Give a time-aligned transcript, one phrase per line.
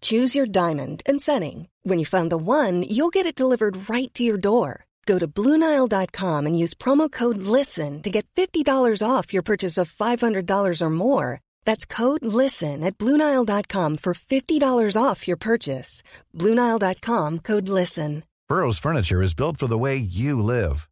[0.00, 1.68] Choose your diamond and setting.
[1.82, 4.86] When you find the one, you'll get it delivered right to your door.
[5.06, 9.90] Go to Bluenile.com and use promo code LISTEN to get $50 off your purchase of
[9.90, 11.40] $500 or more.
[11.64, 16.02] That's code LISTEN at Bluenile.com for $50 off your purchase.
[16.36, 18.24] Bluenile.com code LISTEN.
[18.48, 20.88] Burrow's Furniture is built for the way you live.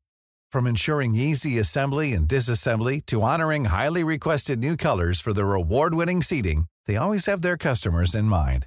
[0.52, 6.22] From ensuring easy assembly and disassembly to honoring highly requested new colors for their award-winning
[6.22, 8.66] seating, they always have their customers in mind.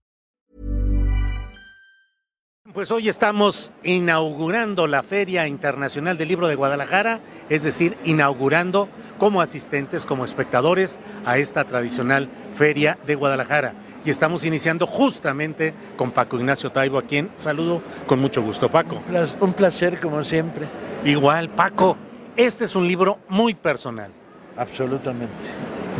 [2.73, 8.87] Pues hoy estamos inaugurando la Feria Internacional del Libro de Guadalajara, es decir, inaugurando
[9.17, 13.73] como asistentes, como espectadores a esta tradicional Feria de Guadalajara.
[14.05, 18.71] Y estamos iniciando justamente con Paco Ignacio Taibo, a quien saludo con mucho gusto.
[18.71, 19.01] Paco.
[19.41, 20.65] Un placer, como siempre.
[21.03, 21.97] Igual, Paco,
[22.37, 24.11] este es un libro muy personal.
[24.55, 25.33] Absolutamente.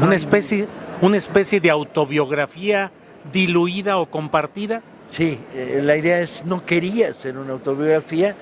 [0.02, 0.70] Una especie,
[1.02, 2.94] una especie de autobiografía
[3.34, 4.82] diluida o compartida.
[5.11, 8.33] Sí, eh, la idea es, no quería hacer una autobiografía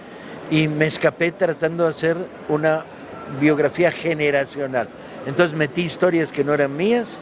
[0.52, 2.16] y me escapé tratando de hacer
[2.48, 2.86] una
[3.42, 4.88] biografía generacional.
[5.26, 7.20] Entonces metí historias que no eran mías,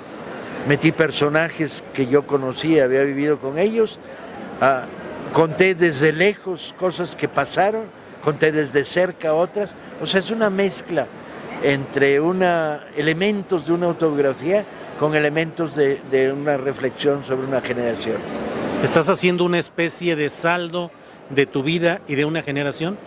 [0.67, 3.99] metí personajes que yo conocía, había vivido con ellos,
[4.59, 4.85] ah,
[5.31, 7.85] conté desde lejos cosas que pasaron,
[8.21, 11.07] conté desde cerca otras, o sea, es una mezcla
[11.63, 14.65] entre una, elementos de una autobiografía
[14.99, 18.17] con elementos de, de una reflexión sobre una generación.
[18.83, 20.91] ¿Estás haciendo una especie de saldo
[21.29, 22.97] de tu vida y de una generación?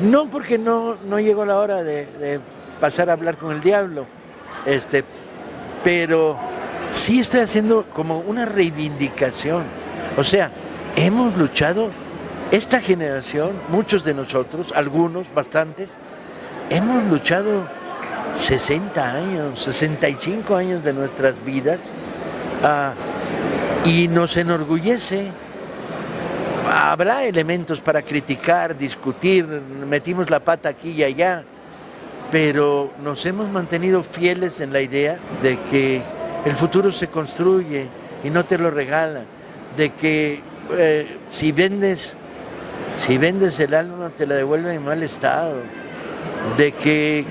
[0.00, 2.40] No, porque no, no llegó la hora de,
[2.80, 4.06] pasar a hablar con el diablo,
[4.64, 5.04] este,
[5.84, 6.38] pero
[6.92, 9.64] sí estoy haciendo como una reivindicación.
[10.16, 10.50] O sea,
[10.96, 11.90] hemos luchado,
[12.50, 15.96] esta generación, muchos de nosotros, algunos, bastantes,
[16.70, 17.68] hemos luchado
[18.36, 21.92] 60 años, 65 años de nuestras vidas
[22.62, 22.94] ah,
[23.84, 25.30] y nos enorgullece.
[26.72, 31.44] Habrá elementos para criticar, discutir, metimos la pata aquí y allá,
[32.30, 36.02] pero nos hemos mantenido fieles en la idea de que
[36.44, 37.88] el futuro se construye
[38.22, 39.22] y no te lo regala,
[39.76, 40.40] de que
[40.72, 42.16] eh, si vendes,
[42.96, 45.56] si vendes el alma te la devuelven en mal estado,
[46.56, 47.24] de que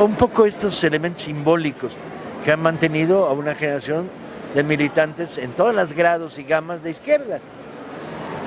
[0.00, 1.96] un poco estos elementos simbólicos
[2.44, 4.08] que han mantenido a una generación
[4.54, 7.40] de militantes en todas las grados y gamas de izquierda.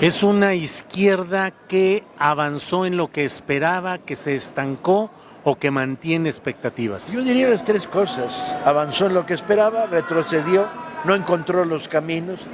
[0.01, 5.12] ¿Es una izquierda que avanzó en lo que esperaba, que se estancó
[5.44, 7.12] o que mantiene expectativas?
[7.12, 8.56] Yo diría las tres cosas.
[8.63, 10.68] Avanzó en lo que esperaba, retrocedió,
[11.04, 12.48] no encontró los caminos.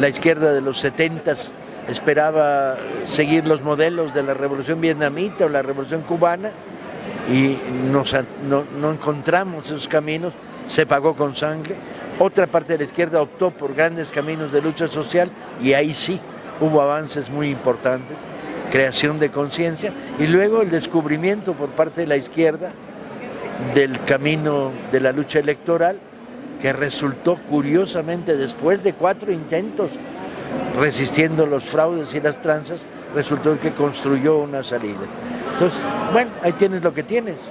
[0.00, 1.34] La izquierda de los 70
[1.88, 6.50] esperaba seguir los modelos de la revolución vietnamita o la revolución cubana
[7.30, 7.56] y
[7.90, 8.14] nos,
[8.48, 10.32] no, no encontramos esos caminos,
[10.66, 11.76] se pagó con sangre.
[12.24, 15.28] Otra parte de la izquierda optó por grandes caminos de lucha social
[15.60, 16.20] y ahí sí
[16.60, 18.16] hubo avances muy importantes,
[18.70, 22.70] creación de conciencia y luego el descubrimiento por parte de la izquierda
[23.74, 25.98] del camino de la lucha electoral
[26.60, 29.90] que resultó curiosamente después de cuatro intentos
[30.78, 32.86] resistiendo los fraudes y las tranzas,
[33.16, 35.08] resultó que construyó una salida.
[35.54, 37.50] Entonces, bueno, ahí tienes lo que tienes.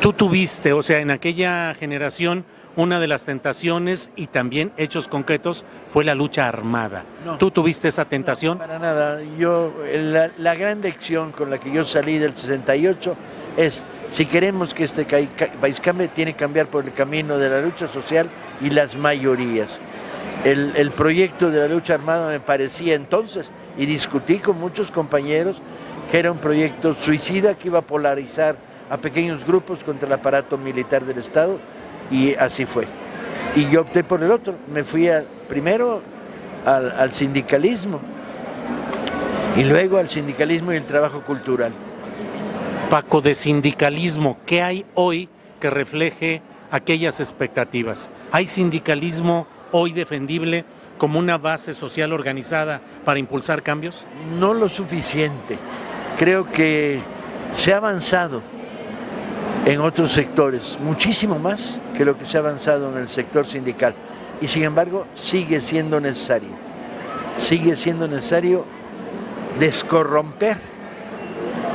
[0.00, 2.44] Tú tuviste, o sea, en aquella generación,
[2.76, 7.04] una de las tentaciones y también hechos concretos fue la lucha armada.
[7.38, 8.58] ¿Tú tuviste esa tentación?
[8.58, 9.20] para nada.
[9.38, 13.16] Yo, la, la, gran lección con la que yo salí del 68
[13.56, 17.60] es, si queremos que este país cambie, tiene que cambiar por el camino de la
[17.60, 18.28] lucha social
[18.60, 19.80] y las mayorías.
[20.44, 25.62] El, el, proyecto de la lucha armada me parecía entonces, y discutí con muchos compañeros,
[26.10, 28.56] que era un proyecto suicida que iba a polarizar
[28.90, 31.58] a pequeños grupos contra el aparato militar del Estado,
[32.10, 32.86] y así fue.
[33.54, 36.02] Y yo opté por el otro, me fui a, primero
[36.64, 38.00] al, al sindicalismo,
[39.56, 41.72] y luego al sindicalismo y el trabajo cultural.
[42.88, 45.28] Paco, de sindicalismo, ¿qué hay hoy
[45.60, 48.10] que refleje aquellas expectativas?
[48.30, 50.64] ¿Hay sindicalismo hoy defendible
[50.98, 54.04] como una base social organizada para impulsar cambios?
[54.38, 55.58] No lo suficiente.
[56.16, 57.00] Creo que
[57.52, 58.42] se ha avanzado
[59.64, 63.94] en otros sectores, muchísimo más que lo que se ha avanzado en el sector sindical.
[64.40, 66.50] Y sin embargo, sigue siendo necesario.
[67.36, 68.64] Sigue siendo necesario
[69.58, 70.56] descorromper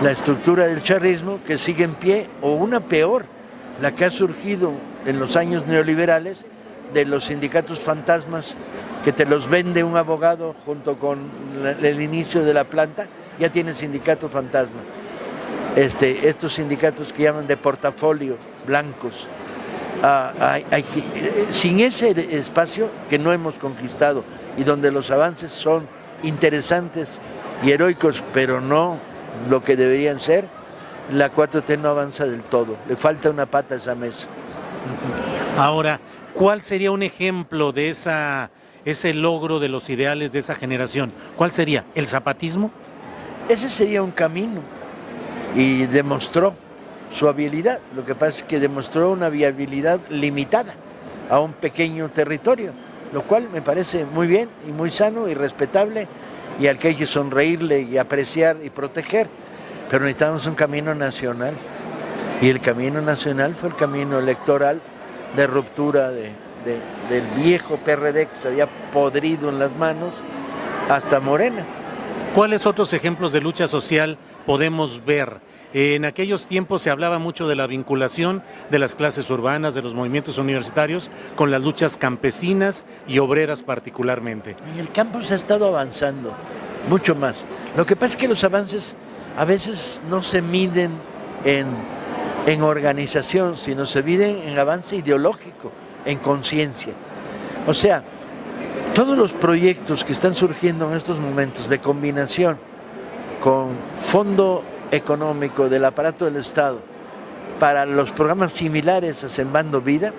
[0.02, 3.26] la estructura del charrismo que sigue en pie, o una peor,
[3.82, 4.74] la que ha surgido
[5.06, 6.46] en los años neoliberales,
[6.94, 8.56] de los sindicatos fantasmas
[9.04, 11.30] que te los vende un abogado junto con
[11.82, 13.08] el inicio de la planta,
[13.40, 14.82] ya tiene sindicato fantasma.
[15.78, 19.28] Este, estos sindicatos que llaman de portafolio, blancos.
[20.04, 20.84] Ah, hay, hay,
[21.50, 24.24] sin ese espacio que no hemos conquistado
[24.58, 25.88] y donde los avances son
[26.24, 27.22] interesantes
[27.64, 28.98] y heroicos, pero no
[29.50, 30.50] lo que deberían ser,
[31.14, 32.76] la 4T no avanza del todo.
[32.90, 34.28] Le falta una pata a esa mesa.
[35.58, 36.00] Ahora,
[36.38, 38.52] ¿Cuál sería un ejemplo de esa,
[38.86, 41.12] ese logro de los ideales de esa generación?
[41.36, 41.84] ¿Cuál sería?
[41.96, 42.70] ¿El zapatismo?
[43.50, 44.62] Ese sería un camino
[45.58, 46.54] y demostró
[47.12, 47.80] su habilidad.
[47.96, 50.74] Lo que pasa es que demostró una viabilidad limitada
[51.30, 52.72] a un pequeño territorio,
[53.12, 56.08] lo cual me parece muy bien y muy sano y respetable
[56.60, 59.28] y al que hay que sonreírle y apreciar y proteger.
[59.90, 61.56] Pero necesitamos un camino nacional
[62.40, 64.80] y el camino nacional fue el camino electoral
[65.36, 66.34] de ruptura de,
[66.66, 70.14] de, del viejo PRD que se había podrido en las manos
[70.88, 71.66] hasta Morena.
[72.38, 75.40] ¿Cuáles otros ejemplos de lucha social podemos ver?
[75.74, 79.96] En aquellos tiempos se hablaba mucho de la vinculación de las clases urbanas, de los
[79.96, 84.56] movimientos universitarios, con las luchas campesinas y obreras particularmente.
[84.72, 86.32] En el campo se ha estado avanzando
[86.88, 87.44] mucho más.
[87.76, 88.96] Lo que pasa es que los avances
[89.36, 90.92] a veces no se miden
[91.44, 91.66] en
[92.46, 95.72] en organización, sino se miden en avance ideológico,
[96.06, 96.94] en conciencia.
[97.66, 98.04] O sea,
[98.98, 102.58] todos los proyectos que están surgiendo en estos momentos de combinación
[103.40, 106.80] con fondo económico del aparato del Estado
[107.60, 110.14] para los programas similares a Sembrando Vida,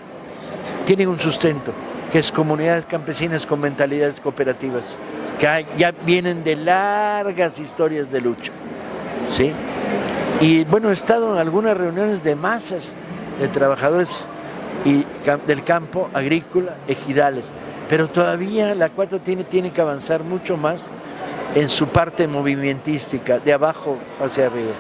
[0.87, 1.73] tienen un sustento,
[2.13, 4.97] que es comunidades campesinas con mentalidades cooperativas,
[5.41, 8.53] que ya vienen de largas historias de lucha.
[9.33, 9.53] ¿sí?
[10.41, 12.95] Y bueno, he estado en algunas reuniones de masas
[13.41, 14.29] de trabajadores
[14.85, 15.05] y
[15.49, 17.51] del campo agrícola, ejidales,
[17.89, 20.87] pero todavía la 4 tiene, tiene que avanzar mucho más
[21.55, 24.73] en su parte movimentística, de abajo hacia arriba.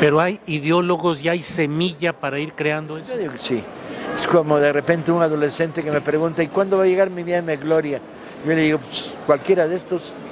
[0.00, 3.12] Pero hay ideólogos y hay semilla para ir creando eso.
[3.12, 3.62] Yo digo que sí.
[4.14, 7.22] Es como de repente un adolescente que me pregunta, ¿y cuándo va a llegar mi
[7.22, 8.00] día de gloria?
[8.44, 10.24] Yo le digo, pues, cualquiera de estos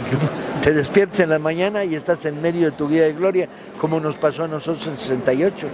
[0.62, 3.48] te despiertes en la mañana y estás en medio de tu vida de gloria,
[3.78, 5.68] como nos pasó a nosotros en 68.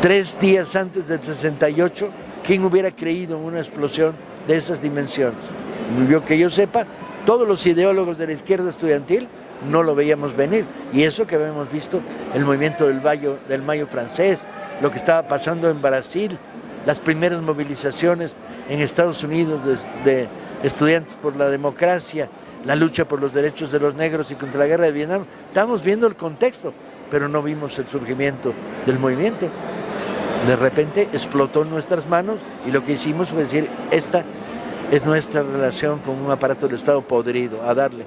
[0.00, 2.08] Tres días antes del 68,
[2.42, 4.14] ¿quién hubiera creído en una explosión
[4.46, 5.38] de esas dimensiones?
[6.08, 6.86] Yo que yo sepa,
[7.26, 9.28] todos los ideólogos de la izquierda estudiantil
[9.68, 10.64] no lo veíamos venir.
[10.92, 12.00] Y eso que habíamos visto,
[12.34, 14.40] el movimiento del Mayo, del Mayo francés,
[14.80, 16.38] lo que estaba pasando en Brasil,
[16.86, 18.36] las primeras movilizaciones
[18.68, 20.28] en Estados Unidos de, de
[20.62, 22.28] estudiantes por la democracia,
[22.64, 25.24] la lucha por los derechos de los negros y contra la guerra de Vietnam.
[25.48, 26.72] Estamos viendo el contexto,
[27.10, 28.52] pero no vimos el surgimiento
[28.86, 29.48] del movimiento.
[30.46, 34.24] De repente explotó en nuestras manos y lo que hicimos fue decir, esta
[34.90, 38.04] es nuestra relación con un aparato del Estado podrido, a darle.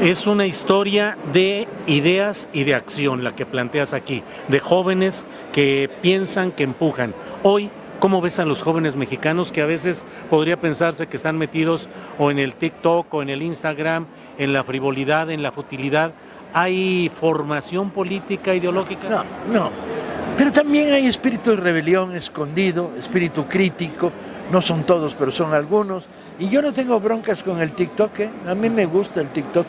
[0.00, 5.90] Es una historia de ideas y de acción la que planteas aquí, de jóvenes que
[6.00, 7.14] piensan, que empujan.
[7.42, 11.86] Hoy ¿Cómo ves a los jóvenes mexicanos que a veces podría pensarse que están metidos
[12.18, 14.06] o en el TikTok o en el Instagram,
[14.38, 16.14] en la frivolidad, en la futilidad?
[16.54, 19.06] ¿Hay formación política, ideológica?
[19.06, 19.99] No, no.
[20.40, 24.10] Pero también hay espíritu de rebelión escondido, espíritu crítico,
[24.50, 26.06] no son todos, pero son algunos.
[26.38, 28.30] Y yo no tengo broncas con el TikTok, ¿eh?
[28.46, 29.66] a mí me gusta el TikTok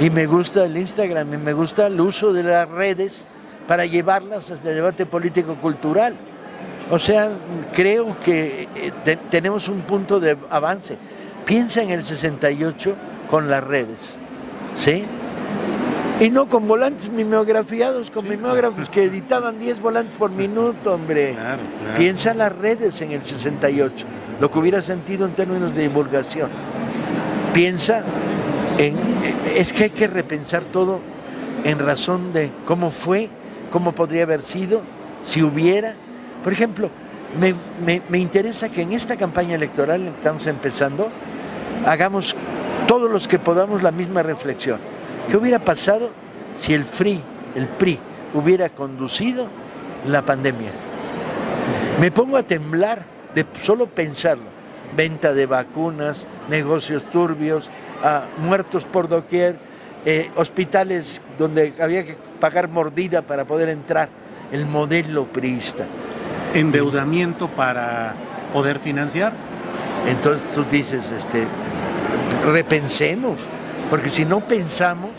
[0.00, 3.28] y me gusta el Instagram y me gusta el uso de las redes
[3.66, 6.14] para llevarlas hasta el debate político-cultural.
[6.90, 7.30] O sea,
[7.72, 10.98] creo que eh, tenemos un punto de avance.
[11.46, 12.94] Piensa en el 68
[13.26, 14.18] con las redes,
[14.76, 15.06] ¿sí?
[16.20, 21.36] Y no con volantes mimeografiados, con mimeógrafos que editaban 10 volantes por minuto, hombre.
[21.96, 24.06] Piensa en las redes en el 68,
[24.40, 26.50] lo que hubiera sentido en términos de divulgación.
[27.52, 28.04] Piensa
[28.78, 28.96] en...
[29.56, 31.00] Es que hay que repensar todo
[31.64, 33.28] en razón de cómo fue,
[33.70, 34.82] cómo podría haber sido,
[35.24, 35.96] si hubiera.
[36.44, 36.90] Por ejemplo,
[37.40, 41.10] me, me interesa que en esta campaña electoral que estamos empezando,
[41.84, 42.36] hagamos
[42.86, 44.93] todos los que podamos la misma reflexión
[45.28, 46.10] ¿Qué hubiera pasado
[46.56, 47.20] si el FRI,
[47.54, 47.98] el PRI,
[48.34, 49.48] hubiera conducido
[50.06, 50.70] la pandemia?
[52.00, 53.02] Me pongo a temblar
[53.34, 54.54] de solo pensarlo.
[54.96, 57.70] Venta de vacunas, negocios turbios,
[58.02, 59.56] ah, muertos por doquier,
[60.04, 64.08] eh, hospitales donde había que pagar mordida para poder entrar.
[64.52, 65.86] El modelo priista.
[66.52, 68.14] ¿Endeudamiento para
[68.52, 69.32] poder financiar?
[70.06, 71.46] Entonces tú dices, este,
[72.44, 73.38] repensemos
[73.94, 75.12] porque si no pensamos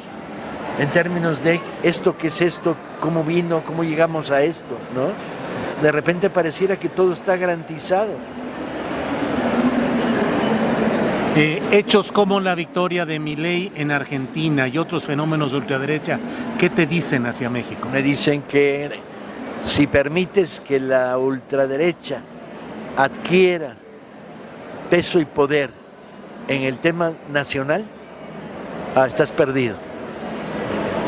[0.80, 5.14] en términos de esto, qué es esto, cómo vino, cómo llegamos a esto, ¿no?
[5.82, 8.18] De repente pareciera que todo está garantizado.
[11.38, 16.20] Eh, hechos como la victoria de Milei en Argentina y otros fenómenos de ultraderecha,
[16.60, 17.88] ¿qué te dicen hacia México?
[17.90, 18.92] Me dicen que
[19.64, 22.20] si permites que la ultraderecha
[22.98, 23.78] adquiera
[24.90, 25.70] peso y poder
[26.50, 27.86] en el tema nacional,
[28.96, 29.76] ah, estás perdido.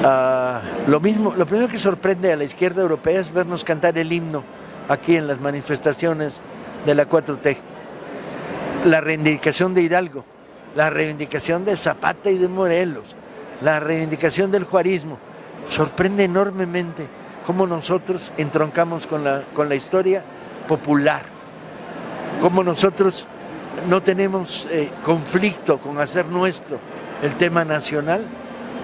[0.04, 4.12] Ah, lo mismo, lo primero que sorprende a la izquierda europea es vernos cantar el
[4.12, 4.44] himno
[4.88, 6.42] aquí en las manifestaciones
[6.86, 7.58] de la 4T.
[8.86, 10.24] La reivindicación de Hidalgo,
[10.76, 13.16] la reivindicación de Zapata y de Morelos,
[13.62, 15.18] la reivindicación del juarismo.
[15.66, 17.08] Sorprende enormemente
[17.46, 20.24] cómo nosotros entroncamos con la, con la historia
[20.68, 21.24] popular,
[22.40, 23.26] cómo nosotros
[23.90, 26.80] no tenemos eh, conflicto con hacer nuestro
[27.22, 28.26] el tema nacional,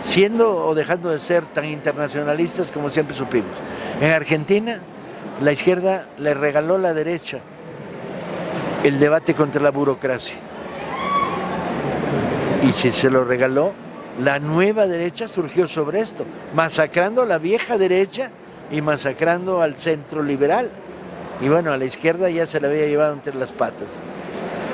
[0.02, 3.52] siendo o dejando de ser tan internacionalistas como siempre supimos.
[4.02, 4.80] En Argentina,
[5.42, 7.40] la izquierda le regaló a la derecha
[8.84, 10.36] el debate contra la burocracia.
[12.68, 13.74] Y si se lo regaló,
[14.20, 18.30] la nueva derecha surgió sobre esto, masacrando a la vieja derecha
[18.72, 20.70] y masacrando al centro liberal.
[21.42, 23.90] Y bueno, a la izquierda ya se la había llevado entre las patas.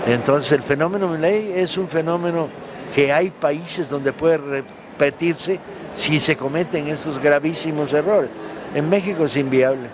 [0.08, 2.50] Entonces el fenómeno ley es un fenómeno
[2.94, 5.60] que hay países donde puede repetirse
[5.94, 8.30] si se cometen esos gravísimos errores.
[8.74, 9.90] En México es inviable.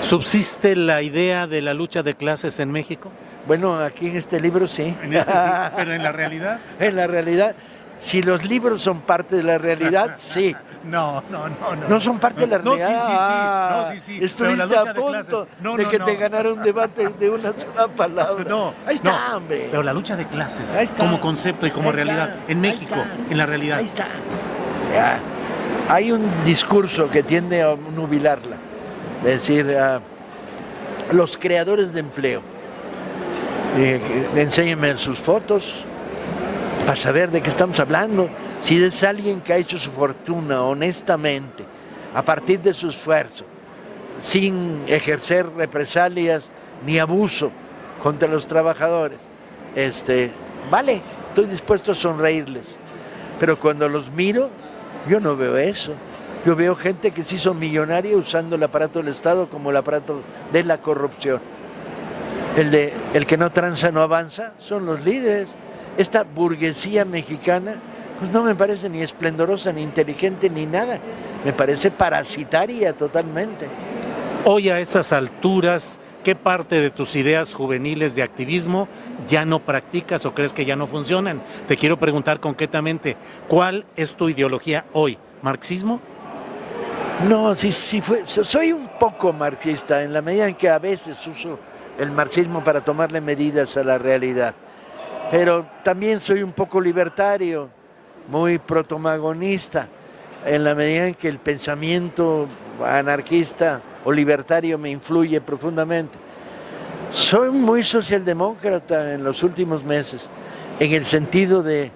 [0.00, 3.10] ¿Subsiste la idea de la lucha de clases en México?
[3.46, 4.94] Bueno, aquí en este libro sí.
[5.02, 5.24] Este
[5.76, 6.60] pero en la realidad.
[6.80, 7.54] en la realidad,
[7.98, 10.54] si los libros son parte de la realidad, sí.
[10.84, 11.88] No, no, no, no.
[11.88, 12.90] No son parte de la realidad.
[12.90, 14.14] No, sí, sí, sí.
[14.14, 14.24] No, sí, sí.
[14.24, 18.44] Estuviste a punto de, de que te ganara un debate de una sola palabra.
[18.48, 19.68] No, ahí está, hombre.
[19.70, 22.96] Pero la lucha de clases como concepto y como realidad en México,
[23.28, 23.78] en la realidad.
[23.78, 24.06] Ahí está.
[24.92, 25.18] Ya.
[25.88, 28.56] Hay un discurso que tiende a nubilarla.
[29.20, 29.76] Es decir,
[31.12, 32.42] los creadores de empleo.
[33.78, 34.00] Eh,
[34.36, 35.84] enséñenme sus fotos
[36.86, 41.64] para saber de qué estamos hablando si es alguien que ha hecho su fortuna honestamente,
[42.14, 43.44] a partir de su esfuerzo,
[44.20, 46.48] sin ejercer represalias
[46.86, 47.50] ni abuso
[48.00, 49.18] contra los trabajadores,
[49.74, 50.30] este,
[50.70, 52.76] vale, estoy dispuesto a sonreírles.
[53.40, 54.48] Pero cuando los miro,
[55.08, 55.92] yo no veo eso.
[56.46, 60.22] Yo veo gente que se hizo millonaria usando el aparato del Estado como el aparato
[60.52, 61.40] de la corrupción.
[62.56, 65.56] El, de, el que no tranza no avanza son los líderes.
[65.96, 67.76] Esta burguesía mexicana
[68.18, 70.98] pues no me parece ni esplendorosa, ni inteligente, ni nada.
[71.44, 73.68] Me parece parasitaria totalmente.
[74.44, 78.88] Hoy a esas alturas, ¿qué parte de tus ideas juveniles de activismo
[79.28, 81.42] ya no practicas o crees que ya no funcionan?
[81.68, 83.16] Te quiero preguntar concretamente,
[83.48, 85.18] ¿cuál es tu ideología hoy?
[85.42, 86.00] ¿Marxismo?
[87.28, 91.26] No, sí, sí, fue, soy un poco marxista en la medida en que a veces
[91.26, 91.58] uso
[91.98, 94.54] el marxismo para tomarle medidas a la realidad.
[95.30, 97.68] Pero también soy un poco libertario
[98.28, 99.88] muy protomagonista,
[100.44, 102.46] en la medida en que el pensamiento
[102.84, 106.18] anarquista o libertario me influye profundamente.
[107.10, 110.28] Soy muy socialdemócrata en los últimos meses,
[110.78, 111.90] en el sentido de,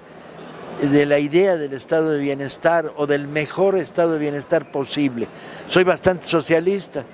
[0.82, 5.28] de la idea del estado de bienestar o del mejor estado de bienestar posible.
[5.66, 7.04] soy bastante socialista.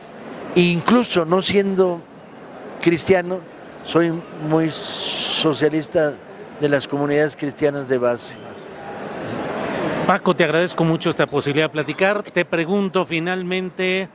[0.55, 2.01] Incluso no siendo
[2.81, 3.41] cristiano,
[3.87, 4.13] soy
[4.51, 6.15] muy socialista
[6.61, 8.35] de las comunidades cristianas de base.
[10.09, 12.25] Paco, te agradezco mucho esta posibilidad de platicar.
[12.25, 14.09] Te pregunto finalmente,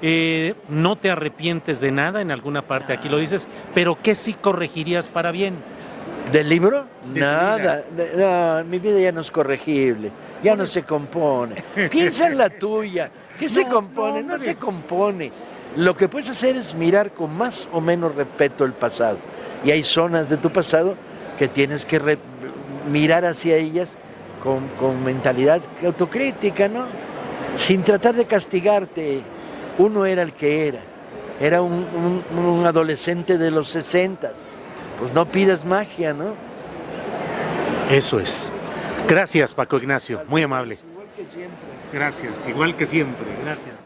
[0.00, 2.92] eh, ¿no te arrepientes de nada en alguna parte?
[2.92, 5.56] Aquí lo dices, pero ¿qué sí corregirías para bien?
[6.30, 6.86] ¿Del libro?
[7.12, 7.84] nada.
[8.16, 10.10] no, mi vida ya no es corregible,
[10.42, 11.64] ya no se compone.
[11.90, 13.10] Piensa en la tuya.
[13.36, 14.22] ¿Qué se compone?
[14.22, 15.32] No, se compone.
[15.76, 19.18] Lo que puedes hacer es mirar con más o menos respeto el pasado.
[19.62, 20.96] Y hay zonas de tu pasado
[21.36, 22.18] que tienes que
[22.90, 23.96] mirar hacia ellas
[24.42, 26.86] con, mentalidad autocrítica, ¿no?
[27.54, 29.20] Sin tratar de castigarte.
[29.76, 30.80] Uno era el que era.
[31.40, 34.32] Era un, adolescente de los 60.
[34.98, 36.34] Pues no pidas magia, ¿no?
[37.90, 38.50] Eso es.
[39.06, 40.22] Gracias, Paco Ignacio.
[40.26, 40.78] Muy amable.
[40.90, 41.58] Igual que siempre.
[41.92, 43.26] Gracias, igual que siempre.
[43.44, 43.85] Gracias.